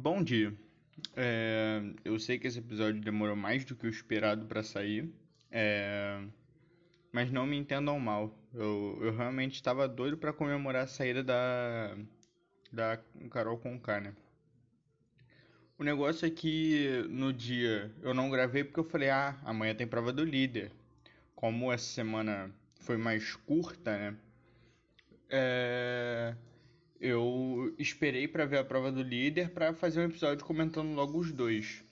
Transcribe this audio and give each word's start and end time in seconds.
bom 0.00 0.22
dia. 0.22 0.52
É, 1.14 1.82
eu 2.04 2.18
sei 2.18 2.38
que 2.38 2.46
esse 2.46 2.58
episódio 2.58 3.00
demorou 3.02 3.36
mais 3.36 3.64
do 3.66 3.76
que 3.76 3.86
o 3.86 3.90
esperado 3.90 4.46
para 4.46 4.62
sair, 4.62 5.12
é, 5.50 6.22
mas 7.12 7.30
não 7.30 7.46
me 7.46 7.56
entendam 7.56 8.00
mal. 8.00 8.34
Eu, 8.54 8.98
eu 9.02 9.14
realmente 9.14 9.54
estava 9.56 9.86
doido 9.86 10.16
para 10.16 10.32
comemorar 10.32 10.84
a 10.84 10.86
saída 10.86 11.22
da, 11.22 11.96
da 12.72 12.98
Carol 13.30 13.58
Conká, 13.58 14.00
né? 14.00 14.14
O 15.78 15.84
negócio 15.84 16.26
é 16.26 16.30
que 16.30 17.04
no 17.10 17.32
dia 17.32 17.90
eu 18.02 18.14
não 18.14 18.30
gravei 18.30 18.64
porque 18.64 18.80
eu 18.80 18.84
falei, 18.84 19.10
ah, 19.10 19.38
amanhã 19.44 19.74
tem 19.74 19.86
prova 19.86 20.12
do 20.12 20.24
líder. 20.24 20.72
Como 21.34 21.70
essa 21.70 21.84
semana 21.84 22.50
foi 22.80 22.96
mais 22.96 23.36
curta, 23.36 23.96
né? 23.98 24.16
É 25.28 26.34
eu 27.00 27.74
esperei 27.78 28.28
para 28.28 28.44
ver 28.44 28.58
a 28.58 28.64
prova 28.64 28.92
do 28.92 29.02
líder 29.02 29.50
para 29.50 29.72
fazer 29.72 30.00
um 30.00 30.04
episódio 30.04 30.44
comentando 30.44 30.94
logo 30.94 31.18
os 31.18 31.32
dois. 31.32 31.82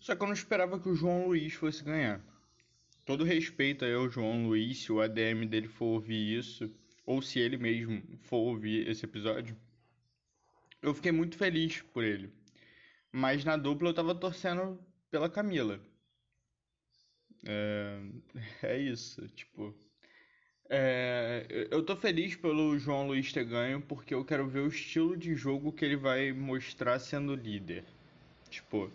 Só 0.00 0.16
que 0.16 0.22
eu 0.22 0.26
não 0.26 0.34
esperava 0.34 0.80
que 0.80 0.88
o 0.88 0.94
João 0.94 1.26
Luiz 1.26 1.52
fosse 1.52 1.84
ganhar. 1.84 2.20
Todo 3.04 3.22
respeito 3.22 3.84
aí 3.84 3.92
ao 3.92 4.08
João 4.08 4.46
Luiz, 4.46 4.78
se 4.78 4.90
o 4.90 5.00
ADM 5.00 5.46
dele 5.46 5.68
for 5.68 5.86
ouvir 5.86 6.38
isso, 6.38 6.74
ou 7.04 7.20
se 7.20 7.38
ele 7.38 7.58
mesmo 7.58 8.02
for 8.22 8.38
ouvir 8.38 8.88
esse 8.88 9.04
episódio. 9.04 9.54
Eu 10.80 10.94
fiquei 10.94 11.12
muito 11.12 11.36
feliz 11.36 11.82
por 11.82 12.02
ele. 12.02 12.32
Mas 13.12 13.44
na 13.44 13.56
dupla 13.56 13.90
eu 13.90 13.94
tava 13.94 14.14
torcendo 14.14 14.78
pela 15.10 15.28
Camila. 15.28 15.80
É, 17.44 18.00
é 18.62 18.78
isso, 18.78 19.28
tipo. 19.28 19.74
É, 20.70 21.68
eu 21.70 21.84
tô 21.84 21.94
feliz 21.94 22.34
pelo 22.36 22.78
João 22.78 23.06
Luiz 23.06 23.32
ter 23.32 23.44
ganho 23.44 23.80
porque 23.82 24.14
eu 24.14 24.24
quero 24.24 24.48
ver 24.48 24.60
o 24.60 24.68
estilo 24.68 25.16
de 25.16 25.34
jogo 25.34 25.72
que 25.72 25.84
ele 25.84 25.96
vai 25.96 26.32
mostrar 26.32 26.98
sendo 26.98 27.34
líder. 27.34 27.84
Tipo, 28.48 28.90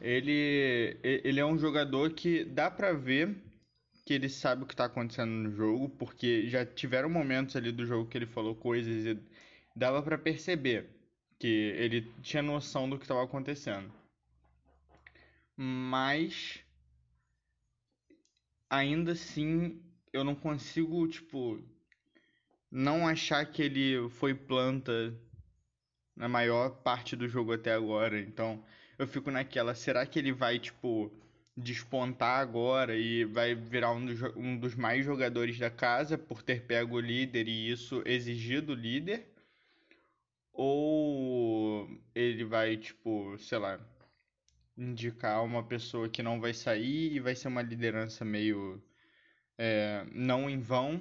ele, 0.00 0.96
ele 1.02 1.40
é 1.40 1.44
um 1.44 1.58
jogador 1.58 2.12
que 2.12 2.44
dá 2.44 2.70
pra 2.70 2.92
ver 2.92 3.36
que 4.04 4.12
ele 4.12 4.28
sabe 4.28 4.62
o 4.62 4.66
que 4.66 4.76
tá 4.76 4.84
acontecendo 4.84 5.30
no 5.30 5.50
jogo, 5.50 5.88
porque 5.88 6.46
já 6.48 6.64
tiveram 6.64 7.08
momentos 7.08 7.56
ali 7.56 7.72
do 7.72 7.86
jogo 7.86 8.08
que 8.08 8.18
ele 8.18 8.26
falou 8.26 8.54
coisas 8.54 9.06
e 9.06 9.18
dava 9.74 10.02
para 10.02 10.18
perceber 10.18 10.90
que 11.38 11.46
ele 11.46 12.12
tinha 12.22 12.42
noção 12.42 12.88
do 12.88 12.98
que 12.98 13.04
estava 13.04 13.24
acontecendo. 13.24 13.90
Mas 15.56 16.62
ainda 18.68 19.12
assim 19.12 19.80
eu 20.14 20.22
não 20.22 20.36
consigo, 20.36 21.08
tipo, 21.08 21.60
não 22.70 23.06
achar 23.06 23.44
que 23.44 23.60
ele 23.62 24.08
foi 24.10 24.32
planta 24.32 25.12
na 26.14 26.28
maior 26.28 26.70
parte 26.70 27.16
do 27.16 27.28
jogo 27.28 27.52
até 27.52 27.72
agora. 27.72 28.20
Então, 28.20 28.64
eu 28.96 29.08
fico 29.08 29.28
naquela, 29.32 29.74
será 29.74 30.06
que 30.06 30.16
ele 30.16 30.32
vai, 30.32 30.60
tipo, 30.60 31.12
despontar 31.56 32.40
agora 32.40 32.96
e 32.96 33.24
vai 33.24 33.56
virar 33.56 33.90
um 33.90 34.06
dos, 34.06 34.22
um 34.36 34.56
dos 34.56 34.76
mais 34.76 35.04
jogadores 35.04 35.58
da 35.58 35.68
casa 35.68 36.16
por 36.16 36.42
ter 36.42 36.62
pego 36.62 36.96
o 36.96 37.00
líder 37.00 37.48
e 37.48 37.70
isso 37.72 38.00
exigir 38.06 38.62
do 38.62 38.72
líder? 38.74 39.26
Ou 40.52 41.88
ele 42.14 42.44
vai, 42.44 42.76
tipo, 42.76 43.36
sei 43.38 43.58
lá, 43.58 43.80
indicar 44.78 45.44
uma 45.44 45.64
pessoa 45.64 46.08
que 46.08 46.22
não 46.22 46.40
vai 46.40 46.54
sair 46.54 47.14
e 47.14 47.20
vai 47.20 47.34
ser 47.34 47.48
uma 47.48 47.62
liderança 47.62 48.24
meio 48.24 48.80
é, 49.58 50.04
não 50.12 50.48
em 50.48 50.60
vão. 50.60 51.00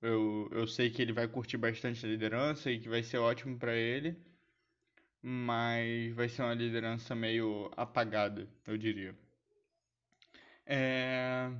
Eu, 0.00 0.48
eu 0.52 0.66
sei 0.66 0.90
que 0.90 1.00
ele 1.02 1.12
vai 1.12 1.26
curtir 1.26 1.56
bastante 1.56 2.04
a 2.04 2.08
liderança 2.08 2.70
e 2.70 2.78
que 2.78 2.88
vai 2.88 3.02
ser 3.02 3.18
ótimo 3.18 3.58
para 3.58 3.74
ele, 3.74 4.16
mas 5.22 6.12
vai 6.14 6.28
ser 6.28 6.42
uma 6.42 6.54
liderança 6.54 7.14
meio 7.14 7.70
apagada, 7.76 8.48
eu 8.66 8.76
diria. 8.76 9.16
É... 10.64 11.50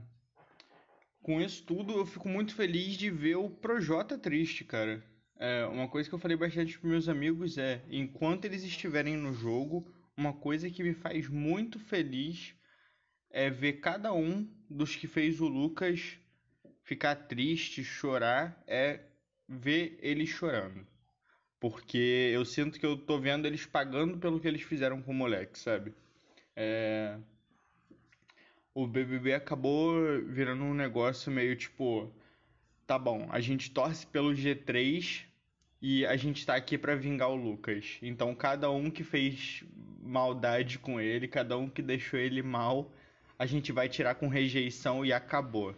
Com 1.23 1.41
isso 1.41 1.65
tudo, 1.65 1.93
eu 1.99 2.07
fico 2.07 2.29
muito 2.29 2.55
feliz 2.55 2.97
de 2.97 3.11
ver 3.11 3.37
o 3.37 3.51
Projota 3.51 4.17
triste, 4.17 4.65
cara. 4.65 5.03
É, 5.39 5.67
uma 5.67 5.89
coisa 5.89 6.09
que 6.09 6.15
eu 6.15 6.19
falei 6.19 6.37
bastante 6.37 6.79
para 6.79 6.89
meus 6.89 7.09
amigos 7.09 7.59
é: 7.59 7.83
enquanto 7.91 8.45
eles 8.45 8.63
estiverem 8.63 9.17
no 9.17 9.33
jogo, 9.33 9.87
uma 10.17 10.33
coisa 10.33 10.71
que 10.71 10.83
me 10.83 10.95
faz 10.95 11.29
muito 11.29 11.79
feliz 11.79 12.55
é 13.37 13.51
ver 13.51 13.75
cada 13.75 14.15
um 14.15 14.49
dos 14.69 14.97
que 14.97 15.07
fez 15.07 15.43
o 15.43 15.47
Lucas 15.47 16.19
ficar 16.83 17.15
triste, 17.15 17.85
chorar, 17.85 18.65
é 18.67 19.01
ver 19.47 19.99
ele 20.01 20.27
chorando. 20.27 20.87
Porque 21.61 22.31
eu 22.33 22.47
sinto 22.47 22.81
que 22.81 22.87
eu 22.87 22.97
tô 22.97 23.21
vendo 23.21 23.47
eles 23.47 23.67
pagando 23.67 24.17
pelo 24.17 24.41
que 24.41 24.49
eles 24.49 24.63
fizeram 24.63 25.03
com 25.03 25.13
o 25.13 25.15
moleque, 25.15 25.59
sabe? 25.59 25.93
É... 26.57 27.19
O 28.73 28.87
BBB 28.87 29.35
acabou 29.35 29.95
virando 30.25 30.65
um 30.65 30.73
negócio 30.73 31.31
meio 31.31 31.55
tipo: 31.57 32.11
tá 32.87 32.99
bom, 32.99 33.29
a 33.31 33.39
gente 33.39 33.71
torce 33.71 34.07
pelo 34.07 34.33
G3 34.33 35.25
e 35.83 36.07
a 36.07 36.17
gente 36.17 36.47
tá 36.47 36.57
aqui 36.57 36.79
para 36.79 36.97
vingar 36.97 37.29
o 37.29 37.37
Lucas. 37.37 37.99
Então 38.01 38.35
cada 38.35 38.71
um 38.71 38.91
que 38.91 39.05
fez 39.05 39.63
maldade 40.01 40.79
com 40.79 40.99
ele, 40.99 41.29
cada 41.29 41.59
um 41.59 41.69
que 41.69 41.83
deixou 41.83 42.19
ele 42.19 42.43
mal, 42.43 42.91
a 43.39 43.47
gente 43.47 43.73
vai 43.73 43.89
tirar 43.89 44.15
com 44.15 44.29
rejeição 44.29 45.05
e 45.05 45.13
acabou. 45.13 45.75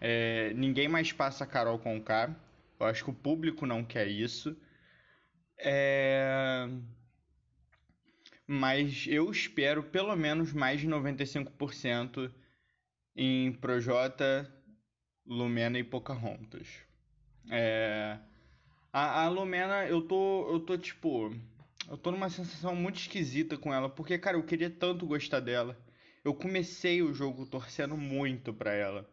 É, 0.00 0.52
ninguém 0.54 0.88
mais 0.88 1.12
passa 1.12 1.46
Carol 1.46 1.78
com 1.78 2.00
K. 2.00 2.34
Eu 2.78 2.86
acho 2.86 3.04
que 3.04 3.10
o 3.10 3.14
público 3.14 3.66
não 3.66 3.84
quer 3.84 4.06
isso. 4.06 4.56
É... 5.58 6.68
Mas 8.46 9.06
eu 9.08 9.30
espero 9.30 9.82
pelo 9.82 10.14
menos 10.14 10.52
mais 10.52 10.80
de 10.80 10.88
95% 10.88 12.30
em 13.16 13.52
Projota, 13.52 14.52
Lumena 15.26 15.78
e 15.78 15.84
Pocahontas. 15.84 16.68
É... 17.50 18.18
A, 18.92 19.24
a 19.24 19.28
Lumena, 19.28 19.86
eu 19.86 20.02
tô, 20.02 20.48
eu 20.52 20.60
tô 20.60 20.76
tipo. 20.78 21.34
Eu 21.88 21.96
tô 21.98 22.10
numa 22.10 22.30
sensação 22.30 22.74
muito 22.74 22.98
esquisita 22.98 23.58
com 23.58 23.74
ela, 23.74 23.88
porque, 23.88 24.16
cara, 24.18 24.36
eu 24.36 24.42
queria 24.42 24.70
tanto 24.70 25.06
gostar 25.06 25.40
dela 25.40 25.76
eu 26.24 26.34
comecei 26.34 27.02
o 27.02 27.12
jogo 27.12 27.44
torcendo 27.46 27.96
muito 27.96 28.52
para 28.52 28.72
ela. 28.72 29.08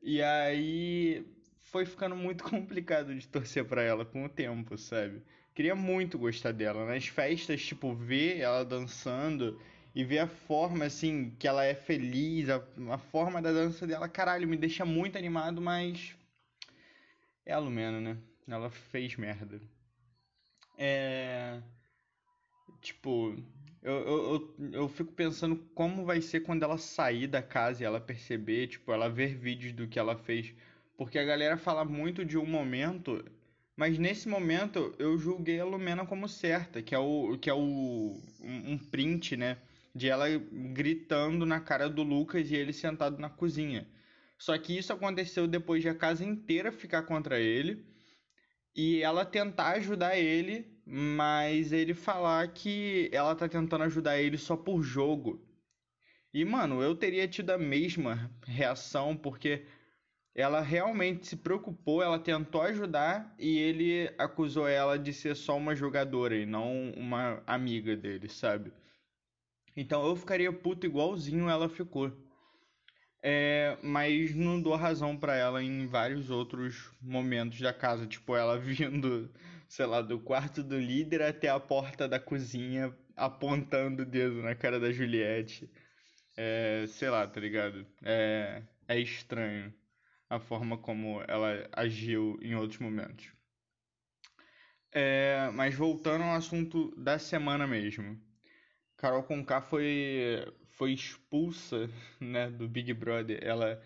E 0.00 0.22
aí 0.22 1.26
foi 1.62 1.84
ficando 1.84 2.14
muito 2.16 2.44
complicado 2.48 3.14
de 3.14 3.26
torcer 3.26 3.64
para 3.64 3.82
ela 3.82 4.04
com 4.04 4.24
o 4.24 4.28
tempo, 4.28 4.78
sabe? 4.78 5.22
Queria 5.54 5.74
muito 5.74 6.18
gostar 6.18 6.52
dela. 6.52 6.86
Nas 6.86 7.08
festas, 7.08 7.60
tipo, 7.64 7.92
ver 7.94 8.38
ela 8.38 8.64
dançando 8.64 9.60
e 9.94 10.04
ver 10.04 10.20
a 10.20 10.28
forma, 10.28 10.84
assim, 10.84 11.34
que 11.38 11.48
ela 11.48 11.64
é 11.64 11.74
feliz, 11.74 12.48
a, 12.48 12.62
a 12.92 12.98
forma 12.98 13.42
da 13.42 13.52
dança 13.52 13.84
dela, 13.84 14.08
caralho, 14.08 14.46
me 14.46 14.56
deixa 14.56 14.84
muito 14.84 15.18
animado, 15.18 15.60
mas. 15.60 16.14
É 17.44 17.52
a 17.52 17.58
Lumena, 17.58 18.00
né? 18.00 18.16
Ela 18.46 18.70
fez 18.70 19.16
merda. 19.16 19.60
É. 20.76 21.60
Tipo, 22.80 23.36
eu, 23.82 23.94
eu, 23.94 24.32
eu, 24.58 24.70
eu 24.72 24.88
fico 24.88 25.12
pensando 25.12 25.56
como 25.74 26.04
vai 26.04 26.20
ser 26.20 26.40
quando 26.40 26.62
ela 26.62 26.78
sair 26.78 27.26
da 27.26 27.42
casa 27.42 27.82
e 27.82 27.86
ela 27.86 28.00
perceber, 28.00 28.66
tipo, 28.68 28.92
ela 28.92 29.08
ver 29.08 29.34
vídeos 29.36 29.72
do 29.72 29.86
que 29.86 29.98
ela 29.98 30.16
fez. 30.16 30.52
Porque 30.96 31.18
a 31.18 31.24
galera 31.24 31.56
fala 31.56 31.84
muito 31.84 32.24
de 32.24 32.36
um 32.36 32.46
momento, 32.46 33.24
mas 33.76 33.98
nesse 33.98 34.28
momento 34.28 34.94
eu 34.98 35.16
julguei 35.16 35.60
a 35.60 35.64
Lumena 35.64 36.04
como 36.04 36.28
certa, 36.28 36.82
que 36.82 36.94
é 36.94 36.98
o 36.98 37.38
que 37.38 37.48
é 37.48 37.54
o 37.54 38.20
um 38.42 38.78
print, 38.90 39.36
né, 39.36 39.58
de 39.94 40.08
ela 40.08 40.26
gritando 40.72 41.46
na 41.46 41.60
cara 41.60 41.88
do 41.88 42.02
Lucas 42.02 42.50
e 42.50 42.56
ele 42.56 42.72
sentado 42.72 43.18
na 43.18 43.30
cozinha. 43.30 43.86
Só 44.36 44.56
que 44.58 44.76
isso 44.76 44.92
aconteceu 44.92 45.46
depois 45.46 45.82
de 45.82 45.88
a 45.88 45.94
casa 45.94 46.24
inteira 46.24 46.72
ficar 46.72 47.02
contra 47.02 47.40
ele 47.40 47.84
e 48.74 49.02
ela 49.02 49.24
tentar 49.24 49.70
ajudar 49.72 50.16
ele, 50.16 50.66
mas 50.90 51.70
ele 51.70 51.92
falar 51.92 52.48
que 52.48 53.10
ela 53.12 53.34
tá 53.34 53.46
tentando 53.46 53.84
ajudar 53.84 54.18
ele 54.18 54.38
só 54.38 54.56
por 54.56 54.82
jogo. 54.82 55.46
E 56.32 56.44
mano, 56.44 56.82
eu 56.82 56.94
teria 56.96 57.28
tido 57.28 57.50
a 57.50 57.58
mesma 57.58 58.30
reação 58.46 59.14
porque 59.14 59.66
ela 60.34 60.60
realmente 60.60 61.26
se 61.26 61.36
preocupou, 61.36 62.02
ela 62.02 62.18
tentou 62.18 62.62
ajudar 62.62 63.34
e 63.38 63.58
ele 63.58 64.14
acusou 64.16 64.66
ela 64.66 64.98
de 64.98 65.12
ser 65.12 65.36
só 65.36 65.56
uma 65.56 65.74
jogadora 65.74 66.36
e 66.36 66.46
não 66.46 66.90
uma 66.96 67.42
amiga 67.46 67.94
dele, 67.94 68.28
sabe? 68.28 68.72
Então 69.76 70.06
eu 70.06 70.16
ficaria 70.16 70.52
puto 70.52 70.86
igualzinho 70.86 71.50
ela 71.50 71.68
ficou. 71.68 72.12
É, 73.22 73.76
mas 73.82 74.34
não 74.34 74.62
dou 74.62 74.74
razão 74.76 75.16
para 75.16 75.36
ela 75.36 75.62
em 75.62 75.86
vários 75.86 76.30
outros 76.30 76.90
momentos 77.02 77.60
da 77.60 77.72
casa, 77.72 78.06
tipo 78.06 78.34
ela 78.36 78.56
vindo, 78.58 79.30
sei 79.68 79.86
lá, 79.86 80.00
do 80.00 80.18
quarto 80.18 80.62
do 80.62 80.78
líder 80.78 81.22
até 81.22 81.48
a 81.48 81.60
porta 81.60 82.08
da 82.08 82.18
cozinha, 82.18 82.96
apontando 83.14 84.02
o 84.02 84.06
dedo 84.06 84.42
na 84.42 84.54
cara 84.54 84.80
da 84.80 84.90
Juliette. 84.90 85.70
É, 86.36 86.84
sei 86.88 87.10
lá, 87.10 87.26
tá 87.26 87.40
ligado? 87.40 87.86
É, 88.02 88.62
é 88.88 88.98
estranho 88.98 89.74
a 90.30 90.38
forma 90.38 90.78
como 90.78 91.22
ela 91.26 91.68
agiu 91.72 92.38
em 92.42 92.54
outros 92.54 92.80
momentos. 92.80 93.32
É, 94.92 95.50
mas 95.52 95.74
voltando 95.74 96.24
ao 96.24 96.34
assunto 96.34 96.94
da 96.96 97.18
semana 97.18 97.66
mesmo. 97.66 98.18
Carol 98.96 99.22
Conká 99.22 99.60
foi, 99.60 100.44
foi 100.70 100.92
expulsa 100.92 101.88
né, 102.20 102.50
do 102.50 102.68
Big 102.68 102.92
Brother. 102.94 103.38
Ela 103.42 103.82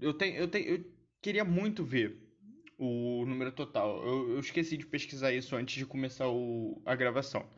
eu 0.00 0.14
tenho 0.14 0.36
eu 0.36 0.48
tenho 0.48 0.68
eu 0.68 0.84
queria 1.20 1.44
muito 1.44 1.84
ver 1.84 2.26
o 2.78 3.24
número 3.26 3.52
total. 3.52 4.02
Eu, 4.04 4.32
eu 4.32 4.40
esqueci 4.40 4.76
de 4.76 4.84
pesquisar 4.86 5.32
isso 5.32 5.56
antes 5.56 5.76
de 5.76 5.86
começar 5.86 6.28
o, 6.28 6.80
a 6.84 6.94
gravação. 6.94 7.48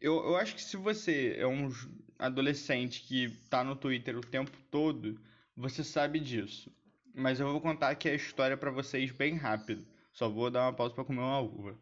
Eu, 0.00 0.24
eu 0.24 0.36
acho 0.36 0.54
que 0.54 0.62
se 0.62 0.78
você 0.78 1.34
é 1.36 1.46
um 1.46 1.70
adolescente 2.18 3.02
que 3.02 3.28
tá 3.50 3.62
no 3.62 3.76
Twitter 3.76 4.16
o 4.16 4.22
tempo 4.22 4.56
todo 4.70 5.20
você 5.56 5.84
sabe 5.84 6.18
disso. 6.18 6.70
Mas 7.14 7.40
eu 7.40 7.50
vou 7.50 7.60
contar 7.60 7.90
aqui 7.90 8.08
a 8.08 8.14
história 8.14 8.56
para 8.56 8.70
vocês 8.70 9.10
bem 9.10 9.36
rápido. 9.36 9.86
Só 10.12 10.28
vou 10.28 10.50
dar 10.50 10.62
uma 10.64 10.72
pausa 10.72 10.94
para 10.94 11.04
comer 11.04 11.20
uma 11.20 11.40
uva. 11.40 11.78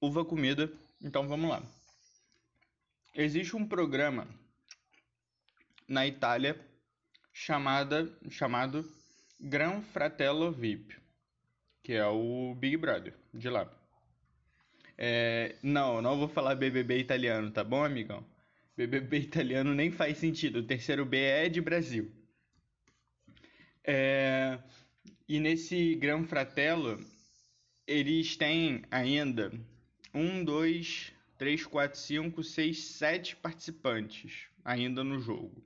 Uva 0.00 0.24
comida. 0.24 0.70
Então 1.02 1.26
vamos 1.26 1.50
lá. 1.50 1.62
Existe 3.14 3.56
um 3.56 3.66
programa 3.66 4.28
na 5.88 6.06
Itália 6.06 6.58
chamada, 7.32 8.10
chamado 8.28 8.84
Gran 9.38 9.82
Fratello 9.82 10.50
VIP, 10.50 10.96
que 11.82 11.92
é 11.92 12.06
o 12.06 12.54
Big 12.54 12.76
Brother 12.76 13.14
de 13.32 13.48
lá. 13.48 13.70
É, 14.96 15.56
não, 15.62 16.00
não 16.00 16.18
vou 16.18 16.28
falar 16.28 16.54
BBB 16.54 16.98
italiano, 16.98 17.50
tá 17.50 17.64
bom, 17.64 17.84
amigão? 17.84 18.24
BBB 18.76 19.18
italiano 19.18 19.74
nem 19.74 19.90
faz 19.90 20.18
sentido. 20.18 20.58
O 20.58 20.66
terceiro 20.66 21.04
B 21.04 21.18
é 21.18 21.48
de 21.48 21.60
Brasil. 21.60 22.10
É... 23.84 24.58
E 25.28 25.38
nesse 25.40 25.94
Gran 25.94 26.24
Fratello, 26.24 27.00
eles 27.86 28.36
têm 28.36 28.82
ainda 28.90 29.52
um, 30.12 30.44
dois, 30.44 31.12
três, 31.38 31.64
quatro, 31.64 31.98
cinco, 31.98 32.42
seis, 32.42 32.84
sete 32.84 33.36
participantes 33.36 34.48
ainda 34.64 35.04
no 35.04 35.18
jogo. 35.20 35.64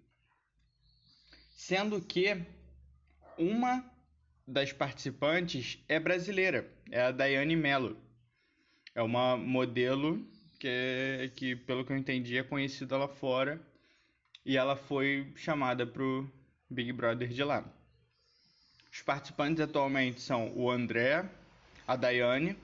Sendo 1.51 2.01
que 2.01 2.41
uma 3.37 3.85
das 4.47 4.73
participantes 4.73 5.79
é 5.89 6.01
brasileira, 6.01 6.71
é 6.91 7.03
a 7.03 7.11
Daiane 7.11 7.57
Mello. 7.57 7.97
É 8.95 9.03
uma 9.03 9.37
modelo 9.37 10.27
que, 10.59 10.69
é, 10.69 11.31
que 11.35 11.55
pelo 11.55 11.85
que 11.85 11.93
eu 11.93 11.97
entendi 11.97 12.37
é 12.37 12.43
conhecida 12.43 12.97
lá 12.97 13.09
fora 13.09 13.61
e 14.45 14.57
ela 14.57 14.77
foi 14.77 15.33
chamada 15.37 15.87
pro 15.87 16.29
Big 16.69 16.93
Brother 16.93 17.29
de 17.29 17.45
lá. 17.45 17.65
Os 18.93 19.03
participantes 19.03 19.61
atualmente 19.61 20.21
são 20.21 20.53
o 20.57 20.71
André, 20.71 21.29
a 21.87 21.95
Daiane, 21.95 22.57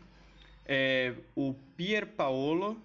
é, 0.66 1.14
o 1.34 1.54
Pier 1.76 2.06
Paolo, 2.06 2.82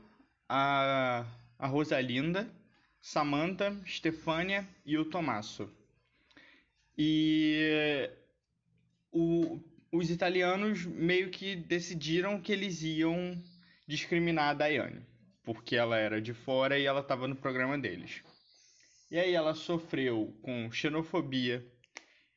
a, 0.47 1.25
a 1.57 1.67
Rosalinda, 1.67 2.49
Samantha, 3.01 3.75
Stefânia 3.85 4.67
e 4.85 4.97
o 4.97 5.05
Tommaso. 5.05 5.71
E 6.97 8.09
o, 9.11 9.59
os 9.91 10.09
italianos 10.09 10.85
meio 10.85 11.29
que 11.29 11.55
decidiram 11.55 12.41
que 12.41 12.51
eles 12.51 12.83
iam 12.83 13.41
discriminar 13.89 14.49
a 14.49 14.53
Daiane, 14.53 15.01
porque 15.43 15.75
ela 15.75 15.97
era 15.97 16.21
de 16.21 16.31
fora 16.31 16.77
e 16.77 16.85
ela 16.85 16.99
estava 16.99 17.27
no 17.27 17.35
programa 17.35 17.75
deles. 17.75 18.21
E 19.09 19.17
aí 19.17 19.33
ela 19.33 19.55
sofreu 19.55 20.37
com 20.43 20.71
xenofobia. 20.71 21.65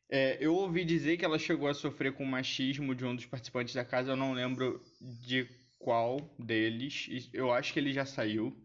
É, 0.08 0.38
eu 0.40 0.54
ouvi 0.54 0.82
dizer 0.82 1.18
que 1.18 1.24
ela 1.26 1.38
chegou 1.38 1.68
a 1.68 1.74
sofrer 1.74 2.14
com 2.14 2.24
machismo 2.24 2.94
de 2.94 3.04
um 3.04 3.14
dos 3.14 3.26
participantes 3.26 3.74
da 3.74 3.84
casa, 3.84 4.12
eu 4.12 4.16
não 4.16 4.32
lembro 4.32 4.82
de 5.26 5.46
qual 5.78 6.16
deles. 6.38 7.28
Eu 7.34 7.52
acho 7.52 7.74
que 7.74 7.78
ele 7.78 7.92
já 7.92 8.06
saiu. 8.06 8.56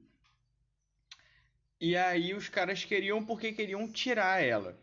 E 1.81 1.97
aí 1.97 2.33
os 2.33 2.47
caras 2.47 2.85
queriam 2.85 3.23
porque 3.25 3.51
queriam 3.51 3.91
tirar 3.91 4.41
ela. 4.41 4.79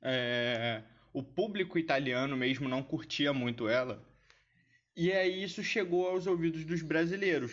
É, 0.00 0.84
o 1.12 1.20
público 1.20 1.76
italiano 1.76 2.36
mesmo 2.36 2.68
não 2.68 2.80
curtia 2.80 3.32
muito 3.32 3.68
ela. 3.68 4.07
E 5.00 5.12
aí 5.12 5.44
isso 5.44 5.62
chegou 5.62 6.08
aos 6.08 6.26
ouvidos 6.26 6.64
dos 6.64 6.82
brasileiros, 6.82 7.52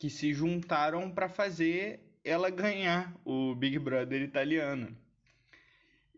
que 0.00 0.10
se 0.10 0.34
juntaram 0.34 1.08
para 1.08 1.28
fazer 1.28 2.00
ela 2.24 2.50
ganhar 2.50 3.14
o 3.24 3.54
Big 3.54 3.78
Brother 3.78 4.20
italiano. 4.20 4.88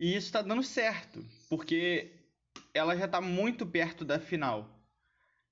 E 0.01 0.17
isso 0.17 0.29
está 0.29 0.41
dando 0.41 0.63
certo, 0.63 1.23
porque 1.51 2.13
ela 2.73 2.97
já 2.97 3.05
está 3.05 3.21
muito 3.21 3.67
perto 3.67 4.07
da 4.07 4.19
final. 4.19 4.67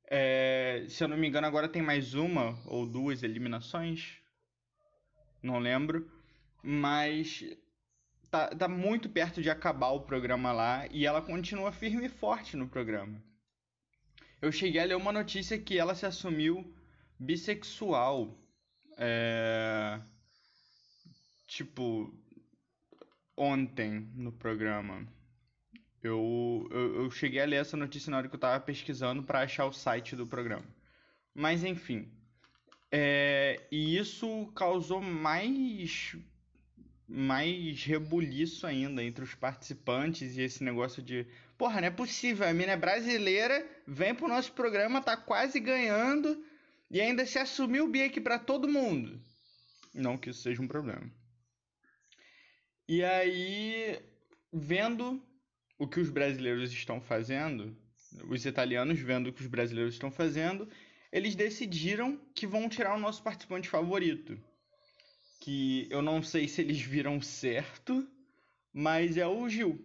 É, 0.09 0.87
se 0.89 1.05
eu 1.05 1.09
não 1.09 1.19
me 1.19 1.29
engano, 1.29 1.47
agora 1.47 1.69
tem 1.69 1.83
mais 1.83 2.15
uma 2.15 2.59
ou 2.65 2.87
duas 2.87 3.23
eliminações. 3.23 4.17
Não 5.43 5.59
lembro. 5.59 6.11
Mas 6.63 7.45
tá, 8.31 8.49
tá 8.49 8.67
muito 8.67 9.11
perto 9.11 9.43
de 9.43 9.51
acabar 9.51 9.91
o 9.91 10.07
programa 10.07 10.53
lá 10.53 10.87
e 10.91 11.05
ela 11.05 11.21
continua 11.21 11.71
firme 11.71 12.07
e 12.07 12.09
forte 12.09 12.57
no 12.57 12.67
programa 12.67 13.26
eu 14.41 14.53
cheguei 14.53 14.81
a 14.81 14.85
ler 14.85 14.97
uma 14.97 15.13
notícia 15.13 15.59
que 15.59 15.79
ela 15.79 15.95
se 15.95 16.07
assumiu 16.07 16.75
bissexual. 17.19 18.37
É... 18.99 20.01
Tipo, 21.47 22.13
ontem 23.37 24.11
no 24.15 24.33
programa. 24.33 25.07
Eu, 26.03 26.69
eu, 26.71 27.03
eu, 27.03 27.11
cheguei 27.11 27.41
a 27.41 27.45
ler 27.45 27.57
essa 27.57 27.77
notícia 27.77 28.11
na 28.11 28.19
hora 28.19 28.29
que 28.29 28.35
eu 28.35 28.41
tava 28.41 28.61
pesquisando 28.61 29.23
para 29.23 29.41
achar 29.41 29.67
o 29.67 29.73
site 29.73 30.15
do 30.15 30.27
programa. 30.27 30.67
Mas 31.35 31.65
enfim. 31.65 32.09
É, 32.93 33.67
e 33.71 33.97
isso 33.99 34.47
causou 34.55 35.01
mais 35.01 36.17
mais 37.09 37.85
rebuliço 37.85 38.67
ainda 38.67 39.03
entre 39.03 39.23
os 39.23 39.35
participantes 39.35 40.37
e 40.37 40.43
esse 40.43 40.65
negócio 40.65 41.01
de 41.01 41.27
Porra, 41.57 41.81
não 41.81 41.89
é 41.89 41.91
possível. 41.91 42.47
A 42.47 42.53
mina 42.53 42.73
é 42.73 42.77
brasileira, 42.77 43.67
vem 43.87 44.15
pro 44.15 44.29
nosso 44.29 44.53
programa, 44.53 45.01
tá 45.01 45.17
quase 45.17 45.61
ganhando 45.61 46.45
e 46.91 47.01
ainda 47.01 47.25
se 47.25 47.39
assumiu 47.39 47.85
o 47.85 47.89
bi 47.89 48.03
aqui 48.03 48.21
pra 48.21 48.39
todo 48.39 48.69
mundo. 48.69 49.21
Não 49.95 50.19
que 50.19 50.31
isso 50.31 50.43
seja 50.43 50.61
um 50.61 50.69
problema. 50.69 51.11
E 52.89 53.03
aí, 53.03 53.99
vendo 54.53 55.23
o 55.79 55.89
que 55.89 56.01
os 56.01 56.11
brasileiros 56.11 56.73
estão 56.73 57.01
fazendo, 57.01 57.77
os 58.29 58.45
italianos 58.47 59.01
vendo 59.01 59.29
o 59.29 59.33
que 59.33 59.43
os 59.43 59.49
brasileiros 59.49 59.95
estão 59.95 60.11
fazendo, 60.11 60.69
eles 61.11 61.35
decidiram 61.35 62.21
que 62.35 62.47
vão 62.47 62.69
tirar 62.69 62.95
o 62.95 63.01
nosso 63.01 63.23
participante 63.23 63.69
favorito. 63.69 64.39
Que 65.41 65.87
eu 65.91 66.03
não 66.03 66.23
sei 66.23 66.49
se 66.49 66.61
eles 66.61 66.81
viram 66.81 67.21
certo, 67.21 68.07
mas 68.73 69.17
é 69.17 69.27
o 69.27 69.49
Gil. 69.49 69.85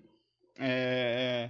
É... 0.57 1.49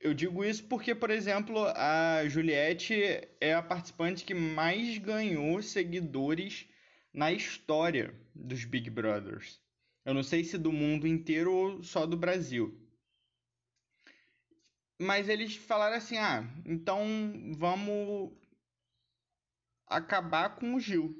Eu 0.00 0.14
digo 0.14 0.42
isso 0.42 0.64
porque, 0.64 0.94
por 0.94 1.10
exemplo, 1.10 1.58
a 1.76 2.26
Juliette 2.26 2.94
é 3.38 3.52
a 3.52 3.62
participante 3.62 4.24
que 4.24 4.32
mais 4.32 4.96
ganhou 4.96 5.60
seguidores 5.60 6.66
na 7.12 7.30
história 7.30 8.18
dos 8.34 8.64
Big 8.64 8.88
Brothers. 8.88 9.60
Eu 10.02 10.14
não 10.14 10.22
sei 10.22 10.42
se 10.42 10.56
do 10.56 10.72
mundo 10.72 11.06
inteiro 11.06 11.52
ou 11.52 11.82
só 11.82 12.06
do 12.06 12.16
Brasil. 12.16 12.74
Mas 14.98 15.28
eles 15.28 15.54
falaram 15.54 15.96
assim: 15.96 16.16
ah, 16.16 16.48
então 16.64 17.04
vamos 17.58 18.32
acabar 19.86 20.56
com 20.56 20.76
o 20.76 20.80
Gil. 20.80 21.14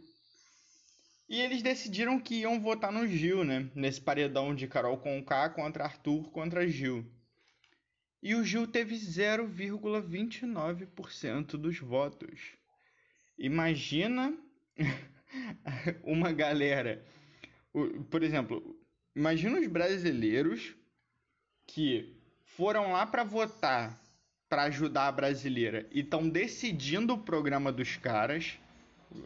E 1.29 1.39
eles 1.39 1.63
decidiram 1.63 2.19
que 2.19 2.37
iam 2.37 2.59
votar 2.59 2.91
no 2.91 3.07
Gil, 3.07 3.45
né? 3.45 3.71
Nesse 3.75 4.01
paredão 4.01 4.55
de 4.55 4.67
Carol 4.67 4.97
Conká 4.97 5.51
contra 5.51 5.85
Arthur 5.85 6.31
contra 6.31 6.67
Gil. 6.67 7.20
E 8.23 8.35
o 8.35 8.45
Gil 8.45 8.67
teve 8.67 8.97
0,29% 8.97 11.57
dos 11.57 11.79
votos. 11.79 12.53
Imagina 13.39 14.37
uma 16.05 16.31
galera. 16.33 17.03
Por 18.11 18.23
exemplo, 18.23 18.79
imagina 19.17 19.59
os 19.59 19.67
brasileiros 19.67 20.77
que 21.67 22.15
foram 22.45 22.93
lá 22.93 23.07
para 23.07 23.25
votar 23.25 23.99
para 24.51 24.65
ajudar 24.65 25.07
a 25.07 25.13
brasileira 25.13 25.87
e 25.93 26.01
estão 26.01 26.29
decidindo 26.29 27.15
o 27.15 27.23
programa 27.23 27.71
dos 27.71 27.97
caras, 27.97 28.59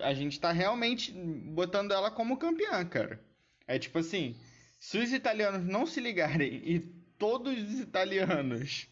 a 0.00 0.12
gente 0.12 0.38
tá 0.38 0.52
realmente 0.52 1.12
botando 1.12 1.92
ela 1.92 2.10
como 2.10 2.36
campeã, 2.36 2.84
cara. 2.84 3.18
É 3.66 3.78
tipo 3.78 3.98
assim, 3.98 4.36
se 4.78 4.98
os 4.98 5.14
italianos 5.14 5.66
não 5.66 5.86
se 5.86 5.98
ligarem 5.98 6.60
e 6.62 7.03
todos 7.18 7.56
os 7.62 7.80
italianos, 7.80 8.88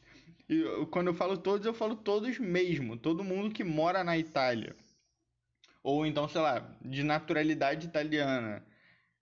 e 0.48 0.64
quando 0.90 1.08
eu 1.08 1.14
falo 1.14 1.36
todos, 1.36 1.66
eu 1.66 1.74
falo 1.74 1.96
todos 1.96 2.38
mesmo, 2.38 2.96
todo 2.96 3.24
mundo 3.24 3.54
que 3.54 3.64
mora 3.64 4.04
na 4.04 4.18
Itália, 4.18 4.76
ou 5.82 6.06
então, 6.06 6.28
sei 6.28 6.40
lá, 6.40 6.60
de 6.84 7.02
naturalidade 7.02 7.86
italiana. 7.86 8.64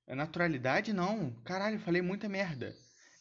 É 0.07 0.15
naturalidade 0.15 0.93
não, 0.93 1.31
caralho, 1.45 1.79
falei 1.79 2.03
muita 2.03 2.29
merda. 2.29 2.77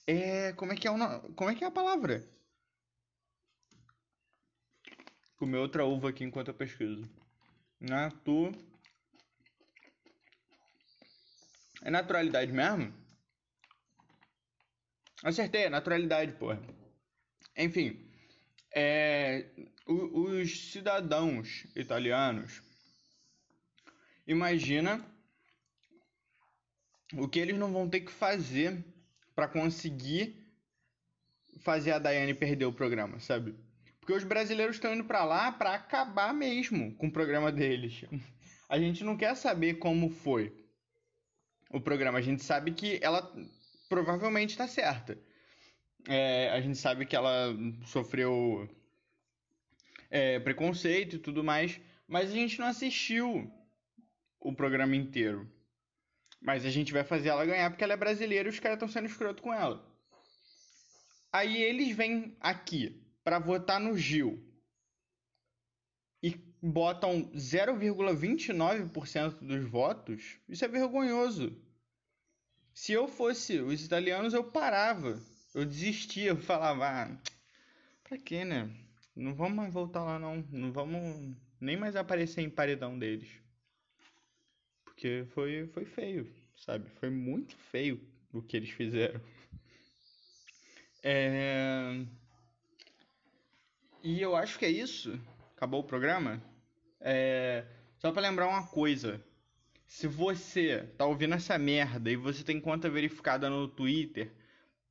É, 0.07 0.53
como 0.53 0.74
é 0.74 0.75
que 0.75 0.88
é, 0.88 0.91
o, 0.91 0.98
como 1.36 1.50
é 1.50 1.55
que 1.55 1.63
é 1.63 1.67
a 1.67 1.71
palavra? 1.71 2.27
comer 5.39 5.57
outra 5.57 5.86
uva 5.86 6.09
aqui 6.09 6.25
enquanto 6.25 6.50
eu 6.50 6.53
pesquiso. 6.53 7.09
Natu. 7.79 8.51
É 11.81 11.89
naturalidade 11.89 12.51
mesmo? 12.51 12.93
Acertei, 15.23 15.63
é 15.63 15.69
naturalidade, 15.69 16.33
porra. 16.33 16.61
Enfim, 17.57 18.09
é, 18.73 19.45
os 19.85 20.71
cidadãos 20.71 21.65
italianos, 21.75 22.61
imagina 24.25 25.03
o 27.13 27.27
que 27.27 27.39
eles 27.39 27.57
não 27.57 27.71
vão 27.71 27.89
ter 27.89 28.01
que 28.01 28.11
fazer 28.11 28.83
para 29.35 29.47
conseguir 29.47 30.39
fazer 31.59 31.91
a 31.91 31.99
Daiane 31.99 32.33
perder 32.33 32.65
o 32.65 32.73
programa, 32.73 33.19
sabe? 33.19 33.55
Porque 33.99 34.13
os 34.13 34.23
brasileiros 34.23 34.77
estão 34.77 34.93
indo 34.93 35.03
para 35.03 35.25
lá 35.25 35.51
para 35.51 35.73
acabar 35.73 36.33
mesmo 36.33 36.95
com 36.95 37.07
o 37.07 37.11
programa 37.11 37.51
deles. 37.51 38.05
A 38.69 38.77
gente 38.77 39.03
não 39.03 39.17
quer 39.17 39.35
saber 39.35 39.75
como 39.75 40.09
foi 40.09 40.53
o 41.71 41.81
programa. 41.81 42.19
A 42.19 42.21
gente 42.21 42.43
sabe 42.43 42.71
que 42.71 42.99
ela 43.01 43.33
provavelmente 43.89 44.51
está 44.51 44.67
certa. 44.67 45.17
É, 46.08 46.50
a 46.51 46.62
gente 46.62 46.77
sabe 46.77 47.05
que 47.05 47.15
ela 47.15 47.53
sofreu 47.86 48.69
é, 50.10 50.39
preconceito 50.39 51.17
e 51.17 51.19
tudo 51.19 51.43
mais, 51.43 51.79
mas 52.08 52.31
a 52.31 52.34
gente 52.34 52.58
não 52.60 52.67
assistiu 52.67 53.51
o 54.39 54.53
programa 54.53 54.96
inteiro. 54.96 55.51
Mas 56.41 56.65
a 56.65 56.69
gente 56.69 56.93
vai 56.93 57.03
fazer 57.03 57.27
ela 57.29 57.46
ganhar 57.46 57.69
porque 57.69 57.84
ela 57.84 57.93
é 57.93 57.98
brasileira 57.98 58.48
e 58.48 58.51
os 58.51 58.60
caras 58.60 58.77
estão 58.77 58.88
sendo 58.88 59.08
escroto 59.08 59.43
com 59.43 59.53
ela. 59.53 59.86
Aí 61.31 61.62
eles 61.62 61.96
vêm 61.96 62.36
aqui 62.39 63.05
para 63.24 63.38
votar 63.39 63.79
no 63.79 63.96
Gil 63.98 64.43
e 66.24 66.36
botam 66.62 67.29
0,29% 67.31 69.39
dos 69.39 69.69
votos, 69.69 70.39
isso 70.48 70.65
é 70.65 70.67
vergonhoso. 70.67 71.55
Se 72.73 72.93
eu 72.93 73.07
fosse 73.07 73.59
os 73.59 73.83
italianos, 73.83 74.33
eu 74.33 74.43
parava. 74.43 75.21
Eu 75.53 75.65
desistia, 75.65 76.29
eu 76.29 76.38
falava, 76.38 76.88
ah, 76.88 77.17
pra 78.03 78.17
quê, 78.17 78.45
né? 78.45 78.69
Não 79.15 79.33
vamos 79.35 79.55
mais 79.55 79.73
voltar 79.73 80.03
lá 80.03 80.17
não. 80.17 80.45
Não 80.51 80.71
vamos 80.71 81.35
nem 81.59 81.75
mais 81.75 81.95
aparecer 81.95 82.41
em 82.41 82.49
paredão 82.49 82.97
deles. 82.97 83.29
Porque 84.85 85.25
foi, 85.33 85.67
foi 85.67 85.85
feio, 85.85 86.33
sabe? 86.57 86.89
Foi 86.99 87.09
muito 87.09 87.55
feio 87.55 87.99
o 88.31 88.41
que 88.41 88.55
eles 88.55 88.69
fizeram. 88.69 89.19
É... 91.03 92.05
E 94.03 94.21
eu 94.21 94.35
acho 94.35 94.57
que 94.57 94.65
é 94.65 94.69
isso. 94.69 95.19
Acabou 95.55 95.81
o 95.81 95.88
programa. 95.88 96.41
É... 97.01 97.65
Só 97.97 98.11
para 98.11 98.21
lembrar 98.21 98.47
uma 98.47 98.67
coisa. 98.67 99.23
Se 99.89 100.08
você 100.08 100.88
tá 101.00 101.05
ouvindo 101.08 101.34
essa 101.34 101.58
merda 101.58 102.12
e 102.12 102.15
você 102.15 102.43
tem 102.43 102.62
conta 102.62 102.88
verificada 102.88 103.50
no 103.50 103.67
Twitter, 103.67 104.31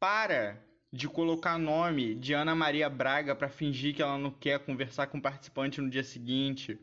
para 0.01 0.61
de 0.93 1.09
colocar 1.09 1.57
nome 1.57 2.17
de 2.17 2.35
Ana 2.35 2.53
Maria 2.53 2.91
Braga 2.91 3.33
para 3.37 3.49
fingir 3.49 3.95
que 3.95 4.03
ela 4.03 4.19
não 4.19 4.33
quer 4.33 4.59
conversar 4.59 5.07
com 5.07 5.19
o 5.19 5.23
participante 5.23 5.81
no 5.81 5.89
dia 5.89 6.03
seguinte. 6.03 6.77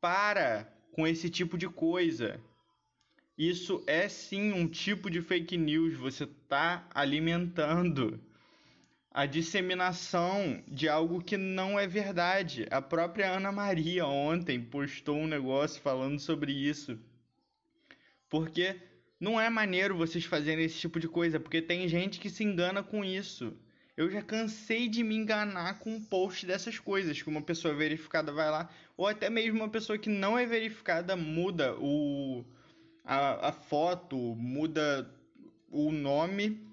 Para 0.00 0.66
com 0.90 1.06
esse 1.06 1.30
tipo 1.30 1.56
de 1.56 1.68
coisa. 1.68 2.40
Isso 3.38 3.80
é 3.86 4.08
sim 4.08 4.52
um 4.52 4.66
tipo 4.66 5.08
de 5.08 5.22
fake 5.22 5.56
news. 5.56 5.94
Você 5.94 6.26
tá 6.26 6.84
alimentando 6.92 8.20
a 9.18 9.26
disseminação 9.26 10.62
de 10.68 10.88
algo 10.88 11.20
que 11.20 11.36
não 11.36 11.76
é 11.76 11.88
verdade. 11.88 12.68
A 12.70 12.80
própria 12.80 13.28
Ana 13.32 13.50
Maria 13.50 14.06
ontem 14.06 14.62
postou 14.62 15.16
um 15.16 15.26
negócio 15.26 15.82
falando 15.82 16.20
sobre 16.20 16.52
isso. 16.52 16.96
Porque 18.28 18.76
não 19.18 19.40
é 19.40 19.50
maneiro 19.50 19.96
vocês 19.96 20.24
fazerem 20.24 20.64
esse 20.64 20.78
tipo 20.78 21.00
de 21.00 21.08
coisa, 21.08 21.40
porque 21.40 21.60
tem 21.60 21.88
gente 21.88 22.20
que 22.20 22.30
se 22.30 22.44
engana 22.44 22.80
com 22.80 23.04
isso. 23.04 23.56
Eu 23.96 24.08
já 24.08 24.22
cansei 24.22 24.88
de 24.88 25.02
me 25.02 25.16
enganar 25.16 25.80
com 25.80 25.96
um 25.96 26.04
post 26.04 26.46
dessas 26.46 26.78
coisas, 26.78 27.20
que 27.20 27.28
uma 27.28 27.42
pessoa 27.42 27.74
verificada 27.74 28.30
vai 28.30 28.48
lá, 28.48 28.70
ou 28.96 29.08
até 29.08 29.28
mesmo 29.28 29.58
uma 29.58 29.68
pessoa 29.68 29.98
que 29.98 30.08
não 30.08 30.38
é 30.38 30.46
verificada 30.46 31.16
muda 31.16 31.74
o 31.80 32.44
a, 33.04 33.48
a 33.48 33.52
foto, 33.52 34.16
muda 34.36 35.12
o 35.72 35.90
nome 35.90 36.67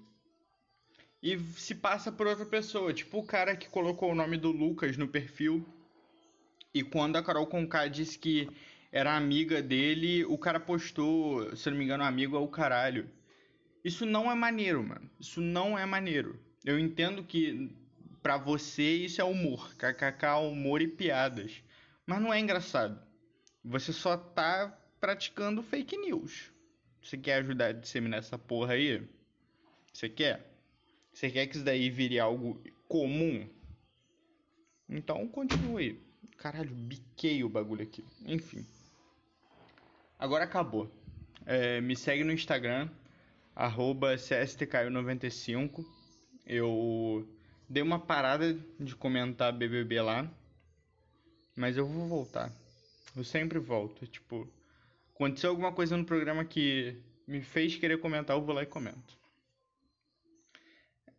e 1.26 1.40
se 1.58 1.74
passa 1.74 2.12
por 2.12 2.28
outra 2.28 2.46
pessoa. 2.46 2.94
Tipo 2.94 3.18
o 3.18 3.26
cara 3.26 3.56
que 3.56 3.68
colocou 3.68 4.12
o 4.12 4.14
nome 4.14 4.36
do 4.36 4.52
Lucas 4.52 4.96
no 4.96 5.08
perfil. 5.08 5.66
E 6.72 6.84
quando 6.84 7.16
a 7.16 7.22
Carol 7.22 7.48
Conká 7.48 7.88
disse 7.88 8.16
que 8.16 8.48
era 8.92 9.16
amiga 9.16 9.60
dele, 9.60 10.24
o 10.24 10.38
cara 10.38 10.60
postou, 10.60 11.56
se 11.56 11.68
não 11.68 11.76
me 11.76 11.84
engano, 11.84 12.04
amigo 12.04 12.36
é 12.36 12.38
o 12.38 12.46
caralho. 12.46 13.10
Isso 13.84 14.06
não 14.06 14.30
é 14.30 14.36
maneiro, 14.36 14.84
mano. 14.84 15.10
Isso 15.18 15.40
não 15.40 15.76
é 15.76 15.84
maneiro. 15.84 16.38
Eu 16.64 16.78
entendo 16.78 17.24
que 17.24 17.74
para 18.22 18.36
você 18.36 18.84
isso 18.84 19.20
é 19.20 19.24
humor, 19.24 19.74
kkk, 19.74 20.26
humor 20.48 20.80
e 20.80 20.86
piadas. 20.86 21.60
Mas 22.06 22.22
não 22.22 22.32
é 22.32 22.38
engraçado. 22.38 23.00
Você 23.64 23.92
só 23.92 24.16
tá 24.16 24.78
praticando 25.00 25.60
fake 25.60 25.96
news. 25.96 26.52
Você 27.02 27.18
quer 27.18 27.40
ajudar 27.40 27.66
a 27.66 27.72
disseminar 27.72 28.20
essa 28.20 28.38
porra 28.38 28.74
aí? 28.74 29.02
Você 29.92 30.08
quer? 30.08 30.55
Você 31.16 31.30
quer 31.30 31.46
que 31.46 31.56
isso 31.56 31.64
daí 31.64 31.88
vire 31.88 32.20
algo 32.20 32.60
comum? 32.86 33.48
Então 34.86 35.26
continue. 35.26 35.98
Caralho, 36.36 36.74
biquei 36.74 37.42
o 37.42 37.48
bagulho 37.48 37.84
aqui. 37.84 38.04
Enfim. 38.26 38.66
Agora 40.18 40.44
acabou. 40.44 40.92
É, 41.46 41.80
me 41.80 41.96
segue 41.96 42.22
no 42.22 42.32
Instagram, 42.32 42.90
arroba 43.54 44.16
CSTCaio95. 44.16 45.86
Eu 46.44 47.26
dei 47.66 47.82
uma 47.82 47.98
parada 47.98 48.52
de 48.78 48.94
comentar 48.94 49.54
BBB 49.54 50.02
lá. 50.02 50.30
Mas 51.56 51.78
eu 51.78 51.86
vou 51.86 52.06
voltar. 52.06 52.52
Eu 53.16 53.24
sempre 53.24 53.58
volto. 53.58 54.06
Tipo, 54.06 54.46
aconteceu 55.14 55.48
alguma 55.48 55.72
coisa 55.72 55.96
no 55.96 56.04
programa 56.04 56.44
que 56.44 57.02
me 57.26 57.40
fez 57.40 57.74
querer 57.74 58.02
comentar, 58.02 58.36
eu 58.36 58.44
vou 58.44 58.54
lá 58.54 58.64
e 58.64 58.66
comento. 58.66 59.16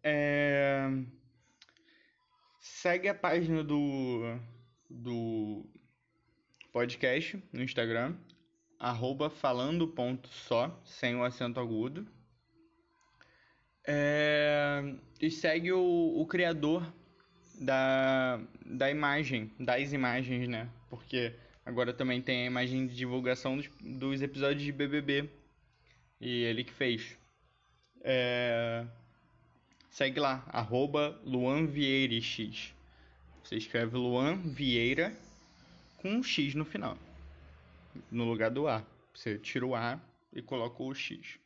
É... 0.10 0.90
segue 2.62 3.10
a 3.10 3.14
página 3.14 3.62
do, 3.62 4.40
do 4.90 5.66
podcast 6.72 7.44
no 7.52 7.62
Instagram, 7.62 8.16
arroba 8.80 9.30
falando.só, 9.30 10.82
sem 10.86 11.18
o 11.18 11.26
acento 11.26 11.60
agudo. 11.60 12.08
É, 13.86 14.82
e 15.20 15.30
segue 15.30 15.74
o, 15.74 16.14
o 16.16 16.26
criador 16.26 16.90
da, 17.60 18.40
da 18.66 18.90
imagem, 18.90 19.52
das 19.60 19.92
imagens, 19.92 20.48
né? 20.48 20.70
Porque 20.90 21.36
agora 21.66 21.92
também 21.92 22.22
tem 22.22 22.44
a 22.44 22.48
imagem 22.48 22.88
de 22.88 22.96
divulgação 22.96 23.58
dos, 23.58 23.68
dos 23.82 24.22
episódios 24.22 24.64
de 24.64 24.72
BBB. 24.72 25.30
E 26.22 26.44
ele 26.44 26.64
que 26.64 26.72
fez. 26.72 27.18
É, 28.04 28.88
segue 29.90 30.20
lá, 30.20 30.46
arroba 30.48 31.20
Luan 31.24 31.68
X. 32.22 32.74
Você 33.44 33.56
escreve 33.56 33.96
Luan 33.96 34.38
Vieira 34.38 35.16
com 35.98 36.10
um 36.10 36.24
X 36.24 36.54
no 36.54 36.66
final. 36.66 36.98
No 38.12 38.26
lugar 38.26 38.52
do 38.52 38.68
A. 38.68 38.86
Você 39.14 39.38
tira 39.38 39.66
o 39.66 39.76
A 39.76 40.00
e 40.34 40.42
coloca 40.42 40.84
o 40.84 40.94
X. 40.94 41.40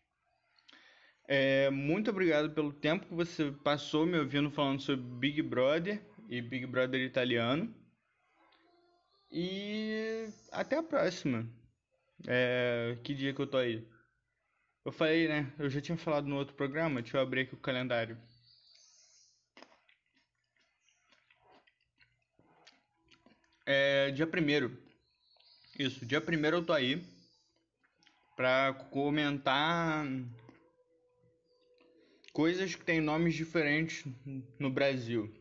É, 1.28 1.70
muito 1.70 2.10
obrigado 2.10 2.52
pelo 2.52 2.74
tempo 2.74 3.06
que 3.06 3.14
você 3.14 3.52
passou 3.64 4.06
me 4.06 4.18
ouvindo 4.18 4.52
falando 4.52 4.82
sobre 4.82 5.06
Big 5.06 5.42
Brother 5.42 6.02
e 6.28 6.42
Big 6.42 6.66
Brother 6.66 7.00
italiano. 7.02 7.74
E 9.32 10.28
até 10.52 10.78
a 10.78 10.84
próxima. 10.84 11.48
É, 12.28 12.98
que 13.04 13.14
dia 13.14 13.34
que 13.34 13.40
eu 13.40 13.48
tô 13.48 13.58
aí? 13.58 13.88
Eu 14.84 14.92
falei, 14.92 15.28
né? 15.28 15.54
Eu 15.58 15.70
já 15.70 15.80
tinha 15.80 15.98
falado 15.98 16.28
no 16.28 16.36
outro 16.36 16.56
programa. 16.56 17.02
Deixa 17.02 17.18
eu 17.18 17.22
abrir 17.22 17.42
aqui 17.42 17.54
o 17.54 17.58
calendário. 17.58 18.18
É 23.66 24.12
dia 24.12 24.26
primeiro. 24.26 24.78
Isso, 25.78 26.06
dia 26.06 26.20
primeiro 26.20 26.58
eu 26.58 26.66
tô 26.66 26.74
aí 26.74 27.04
pra 28.36 28.74
comentar 28.92 30.06
coisas 32.34 32.74
que 32.76 32.84
têm 32.84 33.00
nomes 33.00 33.36
diferentes 33.36 34.06
no 34.60 34.70
Brasil. 34.70 35.32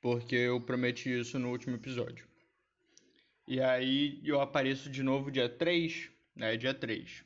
Porque 0.00 0.34
eu 0.34 0.60
prometi 0.60 1.18
isso 1.18 1.38
no 1.38 1.50
último 1.50 1.76
episódio. 1.76 2.26
E 3.46 3.60
aí 3.60 4.20
eu 4.24 4.40
apareço 4.40 4.90
de 4.90 5.02
novo 5.02 5.30
dia 5.30 5.48
3, 5.48 6.10
né? 6.34 6.56
Dia 6.56 6.74
3. 6.74 7.24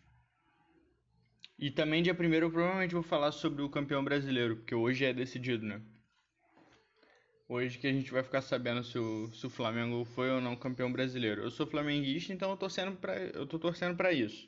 E 1.58 1.70
também 1.70 2.02
dia 2.02 2.14
1 2.14 2.34
eu 2.34 2.50
provavelmente 2.50 2.94
vou 2.94 3.02
falar 3.02 3.32
sobre 3.32 3.62
o 3.62 3.68
campeão 3.68 4.04
brasileiro, 4.04 4.56
porque 4.56 4.74
hoje 4.74 5.04
é 5.04 5.12
decidido, 5.12 5.66
né? 5.66 5.80
Hoje 7.48 7.78
que 7.78 7.86
a 7.86 7.92
gente 7.92 8.12
vai 8.12 8.22
ficar 8.22 8.42
sabendo 8.42 8.84
se 8.84 8.98
o, 8.98 9.32
se 9.32 9.46
o 9.46 9.50
Flamengo 9.50 10.04
foi 10.04 10.30
ou 10.30 10.38
não 10.38 10.54
campeão 10.54 10.92
brasileiro. 10.92 11.42
Eu 11.42 11.50
sou 11.50 11.66
flamenguista, 11.66 12.30
então 12.30 12.50
eu, 12.50 12.58
torcendo 12.58 12.94
pra, 12.98 13.16
eu 13.18 13.46
tô 13.46 13.58
torcendo 13.58 13.96
para 13.96 14.12
isso. 14.12 14.46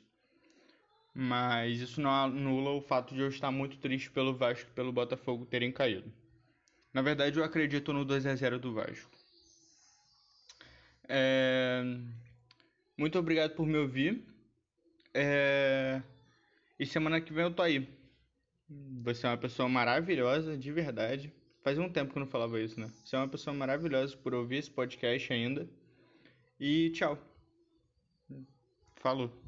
Mas 1.11 1.81
isso 1.81 1.99
não 1.99 2.11
anula 2.11 2.69
o 2.69 2.81
fato 2.81 3.15
de 3.15 3.21
eu 3.21 3.27
estar 3.27 3.49
muito 3.49 3.77
triste 3.77 4.11
pelo 4.11 4.35
Vasco 4.35 4.69
e 4.69 4.73
pelo 4.73 4.93
Botafogo 4.93 5.47
terem 5.47 5.71
caído. 5.71 6.13
Na 6.93 7.01
verdade, 7.01 7.39
eu 7.39 7.43
acredito 7.43 7.91
no 7.91 8.05
2 8.05 8.27
a 8.27 8.35
0 8.35 8.59
do 8.59 8.73
Vasco. 8.73 9.09
É... 11.09 11.81
Muito 12.95 13.17
obrigado 13.17 13.55
por 13.55 13.65
me 13.65 13.77
ouvir. 13.77 14.23
É... 15.11 16.03
E 16.79 16.85
semana 16.85 17.19
que 17.19 17.33
vem 17.33 17.45
eu 17.45 17.53
tô 17.53 17.63
aí. 17.63 17.89
Você 19.03 19.25
é 19.25 19.29
uma 19.29 19.37
pessoa 19.37 19.67
maravilhosa, 19.67 20.55
de 20.55 20.71
verdade. 20.71 21.33
Faz 21.63 21.77
um 21.77 21.89
tempo 21.89 22.11
que 22.11 22.17
eu 22.17 22.21
não 22.21 22.27
falava 22.27 22.59
isso, 22.59 22.79
né? 22.79 22.91
Você 23.03 23.15
é 23.15 23.19
uma 23.19 23.27
pessoa 23.27 23.55
maravilhosa 23.55 24.17
por 24.17 24.33
ouvir 24.33 24.57
esse 24.57 24.71
podcast 24.71 25.31
ainda. 25.31 25.69
E 26.59 26.91
tchau. 26.91 27.17
Falou. 28.95 29.40